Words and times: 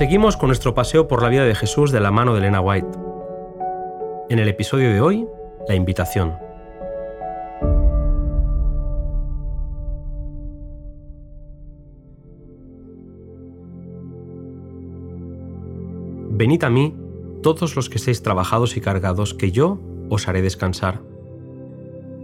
Seguimos 0.00 0.38
con 0.38 0.46
nuestro 0.46 0.74
paseo 0.74 1.06
por 1.08 1.22
la 1.22 1.28
vida 1.28 1.44
de 1.44 1.54
Jesús 1.54 1.92
de 1.92 2.00
la 2.00 2.10
mano 2.10 2.32
de 2.32 2.38
Elena 2.38 2.62
White. 2.62 2.88
En 4.30 4.38
el 4.38 4.48
episodio 4.48 4.90
de 4.90 5.02
hoy, 5.02 5.26
la 5.68 5.74
invitación. 5.74 6.38
Venid 16.30 16.64
a 16.64 16.70
mí, 16.70 16.96
todos 17.42 17.76
los 17.76 17.90
que 17.90 17.98
estéis 17.98 18.22
trabajados 18.22 18.78
y 18.78 18.80
cargados, 18.80 19.34
que 19.34 19.52
yo 19.52 19.78
os 20.08 20.28
haré 20.28 20.40
descansar. 20.40 21.02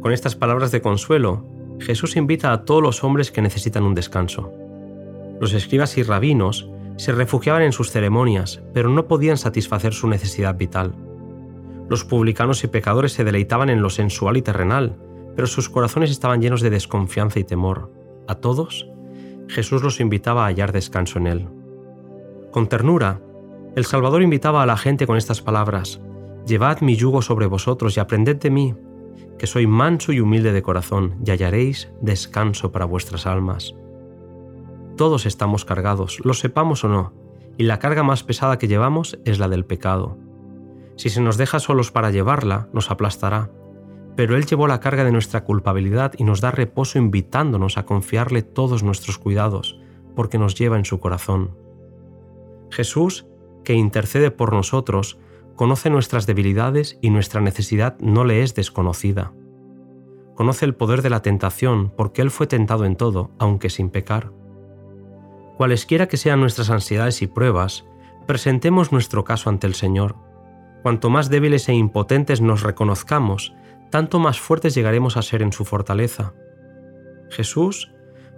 Con 0.00 0.12
estas 0.12 0.36
palabras 0.36 0.70
de 0.70 0.80
consuelo, 0.80 1.44
Jesús 1.80 2.14
invita 2.14 2.52
a 2.52 2.64
todos 2.64 2.84
los 2.84 3.02
hombres 3.02 3.32
que 3.32 3.42
necesitan 3.42 3.82
un 3.82 3.96
descanso. 3.96 4.52
Los 5.40 5.52
escribas 5.54 5.98
y 5.98 6.04
rabinos 6.04 6.70
se 6.96 7.12
refugiaban 7.12 7.62
en 7.62 7.72
sus 7.72 7.90
ceremonias, 7.90 8.62
pero 8.72 8.88
no 8.88 9.06
podían 9.06 9.36
satisfacer 9.36 9.92
su 9.92 10.08
necesidad 10.08 10.56
vital. 10.56 10.94
Los 11.88 12.04
publicanos 12.04 12.64
y 12.64 12.68
pecadores 12.68 13.12
se 13.12 13.24
deleitaban 13.24 13.68
en 13.68 13.82
lo 13.82 13.90
sensual 13.90 14.36
y 14.36 14.42
terrenal, 14.42 14.96
pero 15.34 15.46
sus 15.46 15.68
corazones 15.68 16.10
estaban 16.10 16.40
llenos 16.40 16.60
de 16.60 16.70
desconfianza 16.70 17.40
y 17.40 17.44
temor. 17.44 17.90
A 18.28 18.36
todos, 18.36 18.88
Jesús 19.48 19.82
los 19.82 20.00
invitaba 20.00 20.44
a 20.44 20.46
hallar 20.46 20.72
descanso 20.72 21.18
en 21.18 21.26
Él. 21.26 21.48
Con 22.50 22.68
ternura, 22.68 23.20
el 23.74 23.84
Salvador 23.84 24.22
invitaba 24.22 24.62
a 24.62 24.66
la 24.66 24.76
gente 24.76 25.06
con 25.06 25.16
estas 25.16 25.42
palabras, 25.42 26.00
Llevad 26.46 26.82
mi 26.82 26.94
yugo 26.94 27.22
sobre 27.22 27.46
vosotros 27.46 27.96
y 27.96 28.00
aprended 28.00 28.36
de 28.36 28.50
mí, 28.50 28.74
que 29.38 29.46
soy 29.46 29.66
manso 29.66 30.12
y 30.12 30.20
humilde 30.20 30.52
de 30.52 30.62
corazón, 30.62 31.16
y 31.24 31.30
hallaréis 31.30 31.90
descanso 32.02 32.70
para 32.70 32.84
vuestras 32.84 33.26
almas. 33.26 33.74
Todos 34.96 35.26
estamos 35.26 35.64
cargados, 35.64 36.20
lo 36.24 36.34
sepamos 36.34 36.84
o 36.84 36.88
no, 36.88 37.12
y 37.56 37.64
la 37.64 37.80
carga 37.80 38.02
más 38.02 38.22
pesada 38.22 38.58
que 38.58 38.68
llevamos 38.68 39.18
es 39.24 39.38
la 39.38 39.48
del 39.48 39.64
pecado. 39.64 40.16
Si 40.96 41.08
se 41.08 41.20
nos 41.20 41.36
deja 41.36 41.58
solos 41.58 41.90
para 41.90 42.10
llevarla, 42.10 42.68
nos 42.72 42.90
aplastará, 42.90 43.50
pero 44.16 44.36
Él 44.36 44.46
llevó 44.46 44.68
la 44.68 44.78
carga 44.78 45.04
de 45.04 45.10
nuestra 45.10 45.44
culpabilidad 45.44 46.12
y 46.16 46.22
nos 46.22 46.40
da 46.40 46.52
reposo 46.52 46.98
invitándonos 46.98 47.76
a 47.76 47.84
confiarle 47.84 48.42
todos 48.42 48.84
nuestros 48.84 49.18
cuidados, 49.18 49.80
porque 50.14 50.38
nos 50.38 50.54
lleva 50.54 50.78
en 50.78 50.84
su 50.84 51.00
corazón. 51.00 51.56
Jesús, 52.70 53.26
que 53.64 53.74
intercede 53.74 54.30
por 54.30 54.52
nosotros, 54.52 55.18
conoce 55.56 55.90
nuestras 55.90 56.26
debilidades 56.26 56.98
y 57.00 57.10
nuestra 57.10 57.40
necesidad 57.40 57.98
no 57.98 58.24
le 58.24 58.42
es 58.42 58.54
desconocida. 58.54 59.32
Conoce 60.36 60.64
el 60.64 60.74
poder 60.74 61.02
de 61.02 61.10
la 61.10 61.22
tentación 61.22 61.92
porque 61.96 62.22
Él 62.22 62.30
fue 62.30 62.46
tentado 62.46 62.84
en 62.84 62.96
todo, 62.96 63.30
aunque 63.38 63.70
sin 63.70 63.90
pecar. 63.90 64.32
Cualesquiera 65.56 66.08
que 66.08 66.16
sean 66.16 66.40
nuestras 66.40 66.70
ansiedades 66.70 67.22
y 67.22 67.26
pruebas, 67.26 67.84
presentemos 68.26 68.92
nuestro 68.92 69.24
caso 69.24 69.50
ante 69.50 69.66
el 69.66 69.74
Señor. 69.74 70.16
Cuanto 70.82 71.10
más 71.10 71.30
débiles 71.30 71.68
e 71.68 71.74
impotentes 71.74 72.40
nos 72.40 72.62
reconozcamos, 72.62 73.54
tanto 73.90 74.18
más 74.18 74.40
fuertes 74.40 74.74
llegaremos 74.74 75.16
a 75.16 75.22
ser 75.22 75.42
en 75.42 75.52
su 75.52 75.64
fortaleza. 75.64 76.34
Jesús 77.30 77.92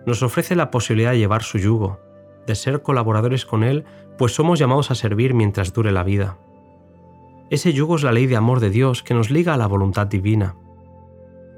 nos 0.05 0.23
ofrece 0.23 0.55
la 0.55 0.71
posibilidad 0.71 1.13
de 1.13 1.19
llevar 1.19 1.43
su 1.43 1.59
yugo, 1.59 2.01
de 2.47 2.55
ser 2.55 2.83
colaboradores 2.83 3.47
con 3.47 3.65
Él, 3.65 3.85
pues 4.19 4.35
somos 4.35 4.59
llamados 4.59 4.91
a 4.91 4.95
servir 4.95 5.35
mientras 5.35 5.73
dure 5.73 5.93
la 5.93 6.05
vida. 6.05 6.39
Ese 7.51 7.73
yugo 7.73 7.97
es 7.97 8.03
la 8.03 8.13
ley 8.13 8.27
de 8.27 8.37
amor 8.37 8.61
de 8.61 8.71
Dios 8.71 9.03
que 9.03 9.15
nos 9.15 9.31
liga 9.31 9.55
a 9.55 9.57
la 9.57 9.67
voluntad 9.67 10.07
divina. 10.07 10.57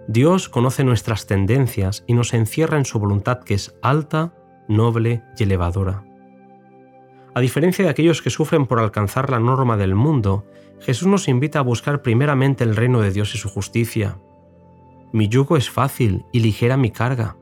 Dios 0.07 0.49
conoce 0.49 0.85
nuestras 0.85 1.27
tendencias 1.27 2.05
y 2.07 2.15
nos 2.15 2.33
encierra 2.33 2.79
en 2.79 2.85
su 2.85 2.99
voluntad 2.99 3.41
que 3.41 3.55
es 3.55 3.77
alta, 3.83 4.33
noble 4.69 5.23
y 5.37 5.43
elevadora. 5.43 6.05
A 7.35 7.41
diferencia 7.41 7.85
de 7.85 7.91
aquellos 7.91 8.23
que 8.23 8.31
sufren 8.31 8.67
por 8.67 8.81
alcanzar 8.81 9.31
la 9.31 9.39
norma 9.39 9.77
del 9.77 9.95
mundo, 9.95 10.47
Jesús 10.81 11.09
nos 11.09 11.29
invita 11.29 11.59
a 11.59 11.63
buscar 11.63 12.03
primeramente 12.03 12.65
el 12.65 12.77
reino 12.77 13.01
de 13.01 13.11
Dios 13.11 13.35
y 13.35 13.39
su 13.39 13.49
justicia. 13.49 14.19
Mi 15.13 15.29
yugo 15.29 15.57
es 15.57 15.71
fácil 15.71 16.25
y 16.33 16.41
ligera 16.41 16.77
mi 16.77 16.91
carga. 16.91 17.37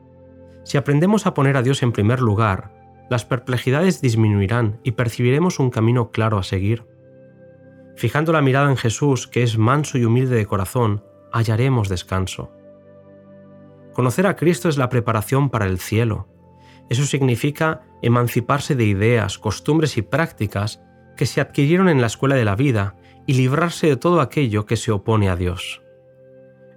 Si 0.65 0.76
aprendemos 0.76 1.26
a 1.26 1.34
poner 1.34 1.56
a 1.56 1.62
Dios 1.62 1.82
en 1.82 1.92
primer 1.92 2.20
lugar, 2.20 2.75
las 3.09 3.25
perplejidades 3.25 4.00
disminuirán 4.00 4.81
y 4.82 4.92
percibiremos 4.92 5.59
un 5.60 5.70
camino 5.70 6.10
claro 6.10 6.38
a 6.38 6.42
seguir. 6.42 6.86
Fijando 7.97 8.32
la 8.32 8.42
mirada 8.42 8.70
en 8.70 8.76
Jesús, 8.76 9.26
que 9.26 9.42
es 9.42 9.59
manso 9.59 9.97
y 9.97 10.04
humilde 10.04 10.36
de 10.36 10.47
corazón, 10.47 11.04
hallaremos 11.32 11.88
descanso. 11.88 12.50
Conocer 13.92 14.26
a 14.26 14.36
Cristo 14.36 14.69
es 14.69 14.76
la 14.76 14.88
preparación 14.88 15.48
para 15.48 15.66
el 15.66 15.78
cielo, 15.78 16.28
eso 16.88 17.04
significa 17.04 17.82
emanciparse 18.02 18.76
de 18.76 18.84
ideas, 18.84 19.38
costumbres 19.38 19.97
y 19.97 20.02
prácticas 20.02 20.82
que 21.16 21.26
se 21.26 21.41
adquirieron 21.41 21.88
en 21.88 22.00
la 22.00 22.06
escuela 22.06 22.36
de 22.36 22.44
la 22.44 22.56
vida 22.56 22.97
y 23.26 23.34
librarse 23.34 23.88
de 23.88 23.97
todo 23.97 24.20
aquello 24.20 24.66
que 24.66 24.76
se 24.76 24.92
opone 24.92 25.28
a 25.28 25.36
Dios. 25.36 25.82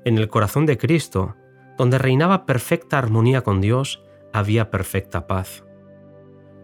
En 0.05 0.17
el 0.17 0.29
corazón 0.29 0.65
de 0.65 0.77
Cristo, 0.77 1.35
donde 1.77 1.97
reinaba 1.97 2.45
perfecta 2.45 2.97
armonía 2.97 3.41
con 3.41 3.61
Dios, 3.61 4.03
había 4.33 4.71
perfecta 4.71 5.27
paz. 5.27 5.63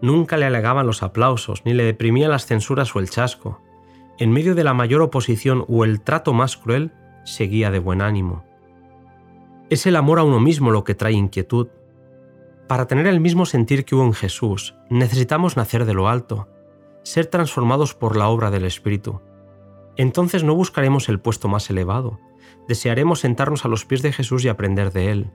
Nunca 0.01 0.37
le 0.37 0.45
alegaban 0.45 0.87
los 0.87 1.03
aplausos, 1.03 1.63
ni 1.65 1.73
le 1.73 1.83
deprimían 1.83 2.31
las 2.31 2.45
censuras 2.45 2.95
o 2.95 2.99
el 2.99 3.09
chasco. 3.09 3.61
En 4.17 4.31
medio 4.31 4.55
de 4.55 4.63
la 4.63 4.73
mayor 4.73 5.01
oposición 5.01 5.65
o 5.67 5.83
el 5.83 6.01
trato 6.01 6.33
más 6.33 6.57
cruel, 6.57 6.91
seguía 7.23 7.71
de 7.71 7.79
buen 7.79 8.01
ánimo. 8.01 8.43
Es 9.69 9.85
el 9.85 9.95
amor 9.95 10.19
a 10.19 10.23
uno 10.23 10.39
mismo 10.39 10.71
lo 10.71 10.83
que 10.83 10.95
trae 10.95 11.13
inquietud, 11.13 11.67
para 12.67 12.87
tener 12.87 13.07
el 13.07 13.19
mismo 13.19 13.45
sentir 13.45 13.85
que 13.85 13.95
hubo 13.95 14.03
en 14.03 14.13
Jesús, 14.13 14.75
necesitamos 14.89 15.57
nacer 15.57 15.85
de 15.85 15.93
lo 15.93 16.07
alto, 16.07 16.47
ser 17.03 17.27
transformados 17.27 17.93
por 17.93 18.17
la 18.17 18.27
obra 18.29 18.49
del 18.51 18.65
Espíritu. 18.65 19.21
Entonces 19.97 20.43
no 20.43 20.55
buscaremos 20.55 21.07
el 21.09 21.19
puesto 21.19 21.47
más 21.47 21.69
elevado, 21.69 22.19
desearemos 22.67 23.19
sentarnos 23.19 23.65
a 23.65 23.67
los 23.67 23.85
pies 23.85 24.01
de 24.01 24.11
Jesús 24.11 24.43
y 24.43 24.49
aprender 24.49 24.91
de 24.91 25.11
Él. 25.11 25.31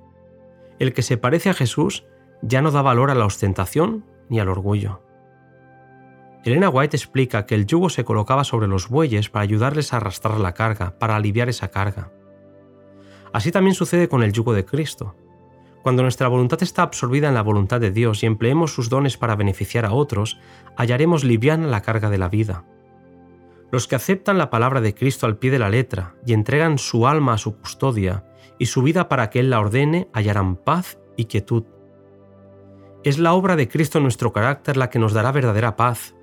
El 0.78 0.92
que 0.92 1.02
se 1.02 1.16
parece 1.16 1.50
a 1.50 1.54
Jesús 1.54 2.04
ya 2.42 2.62
no 2.62 2.70
da 2.70 2.82
valor 2.82 3.10
a 3.10 3.14
la 3.14 3.26
ostentación 3.26 4.04
ni 4.28 4.41
al 4.41 4.48
orgullo. 4.48 5.02
Elena 6.42 6.70
White 6.70 6.97
explica 6.97 7.44
que 7.44 7.54
el 7.54 7.66
yugo 7.66 7.91
se 7.91 8.04
colocaba 8.04 8.44
sobre 8.44 8.66
los 8.66 8.88
bueyes 8.88 9.28
para 9.28 9.42
ayudarles 9.42 9.92
a 9.92 9.98
arrastrar 9.98 10.41
la 10.41 10.54
carga, 10.54 10.98
para 10.98 11.16
aliviar 11.16 11.50
esa 11.50 11.68
carga. 11.68 12.12
Así 13.32 13.52
también 13.52 13.74
sucede 13.74 14.08
con 14.08 14.22
el 14.22 14.32
yugo 14.32 14.54
de 14.54 14.64
Cristo. 14.64 15.14
Cuando 15.82 16.02
nuestra 16.02 16.28
voluntad 16.28 16.62
está 16.62 16.82
absorbida 16.82 17.28
en 17.28 17.34
la 17.34 17.42
voluntad 17.42 17.80
de 17.80 17.91
Dios 17.91 18.22
y 18.22 18.26
empleemos 18.26 18.74
sus 18.74 18.91
dones 18.91 19.16
para 19.16 19.36
beneficiar 19.36 19.86
a 19.86 19.92
otros, 19.92 20.38
hallaremos 20.76 21.24
liviana 21.24 21.66
la 21.66 21.80
carga 21.80 22.10
de 22.10 22.18
la 22.18 22.28
vida. 22.28 22.64
Los 23.72 23.86
que 23.86 23.96
aceptan 23.96 24.36
la 24.36 24.50
palabra 24.50 24.80
de 24.80 24.94
Cristo 24.94 25.26
al 25.26 25.38
pie 25.38 25.50
de 25.50 25.58
la 25.58 25.70
letra 25.70 26.16
y 26.26 26.32
entregan 26.32 26.76
su 26.78 27.06
alma 27.06 27.34
a 27.34 27.38
su 27.38 27.56
custodia 27.56 28.24
y 28.58 28.66
su 28.66 28.82
vida 28.82 29.08
para 29.08 29.30
que 29.30 29.41
Él 29.41 29.48
la 29.48 29.60
ordene, 29.60 30.08
hallarán 30.12 30.56
paz 30.56 30.98
y 31.16 31.26
quietud. 31.26 31.64
Es 33.02 33.18
la 33.18 33.32
obra 33.32 33.56
de 33.56 33.68
Cristo 33.68 33.98
en 33.98 34.04
nuestro 34.04 34.32
carácter 34.32 34.76
la 34.76 34.91
que 34.91 34.98
nos 34.98 35.14
dará 35.14 35.32
verdadera 35.32 35.76
paz, 35.76 36.14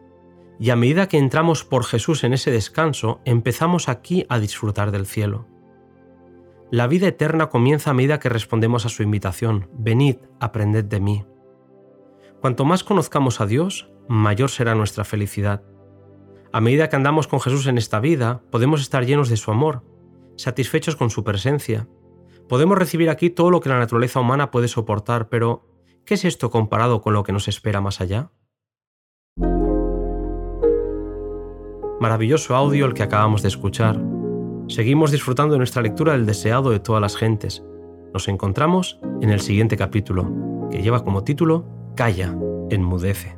y 0.59 0.69
a 0.69 0.75
medida 0.75 1.07
que 1.07 1.17
entramos 1.17 1.63
por 1.63 1.83
Jesús 1.83 2.23
en 2.23 2.33
ese 2.33 2.51
descanso, 2.51 3.21
empezamos 3.25 3.89
aquí 3.89 4.25
a 4.29 4.39
disfrutar 4.39 4.91
del 4.91 5.07
cielo. 5.07 5.47
La 6.69 6.87
vida 6.87 7.07
eterna 7.07 7.47
comienza 7.47 7.91
a 7.91 7.93
medida 7.93 8.19
que 8.19 8.27
respondemos 8.27 8.85
a 8.85 8.89
su 8.89 9.01
invitación, 9.01 9.69
venid, 9.71 10.17
aprended 10.41 10.83
de 10.83 10.99
mí. 10.99 11.25
Cuanto 12.41 12.65
más 12.65 12.83
conozcamos 12.83 13.39
a 13.39 13.45
Dios, 13.45 13.89
mayor 14.09 14.49
será 14.49 14.75
nuestra 14.75 15.05
felicidad. 15.05 15.63
A 16.51 16.59
medida 16.59 16.89
que 16.89 16.97
andamos 16.97 17.27
con 17.27 17.39
Jesús 17.39 17.67
en 17.67 17.77
esta 17.77 18.01
vida, 18.01 18.41
podemos 18.51 18.81
estar 18.81 19.05
llenos 19.05 19.29
de 19.29 19.37
su 19.37 19.49
amor, 19.49 19.83
satisfechos 20.35 20.97
con 20.97 21.09
su 21.09 21.23
presencia. 21.23 21.87
Podemos 22.49 22.77
recibir 22.77 23.09
aquí 23.09 23.29
todo 23.29 23.49
lo 23.49 23.61
que 23.61 23.69
la 23.69 23.79
naturaleza 23.79 24.19
humana 24.19 24.51
puede 24.51 24.67
soportar, 24.67 25.29
pero 25.29 25.65
¿qué 26.05 26.15
es 26.15 26.25
esto 26.25 26.51
comparado 26.51 26.99
con 26.99 27.13
lo 27.13 27.23
que 27.23 27.31
nos 27.31 27.47
espera 27.47 27.79
más 27.79 28.01
allá? 28.01 28.31
Maravilloso 32.01 32.55
audio 32.55 32.85
el 32.85 32.93
que 32.93 33.03
acabamos 33.03 33.41
de 33.41 33.47
escuchar. 33.47 34.06
Seguimos 34.67 35.11
disfrutando 35.11 35.53
de 35.53 35.59
nuestra 35.59 35.81
lectura 35.81 36.13
del 36.13 36.25
deseado 36.25 36.71
de 36.71 36.79
todas 36.79 37.01
las 37.01 37.15
gentes. 37.15 37.63
Nos 38.13 38.27
encontramos 38.27 38.99
en 39.21 39.29
el 39.29 39.39
siguiente 39.39 39.77
capítulo, 39.77 40.69
que 40.69 40.81
lleva 40.81 41.03
como 41.03 41.23
título 41.23 41.65
Calla, 41.95 42.35
enmudece. 42.69 43.37